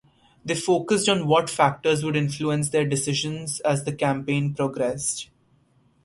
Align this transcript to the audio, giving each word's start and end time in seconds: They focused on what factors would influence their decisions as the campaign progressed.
They 0.43 0.55
focused 0.55 1.07
on 1.07 1.27
what 1.27 1.47
factors 1.47 2.03
would 2.03 2.15
influence 2.15 2.69
their 2.69 2.85
decisions 2.87 3.59
as 3.59 3.83
the 3.83 3.93
campaign 3.93 4.55
progressed. 4.55 5.29